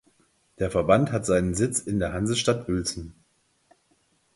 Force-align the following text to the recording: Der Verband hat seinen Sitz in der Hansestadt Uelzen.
Der 0.57 0.71
Verband 0.71 1.11
hat 1.11 1.27
seinen 1.27 1.53
Sitz 1.53 1.79
in 1.79 1.99
der 1.99 2.11
Hansestadt 2.11 2.67
Uelzen. 2.67 3.13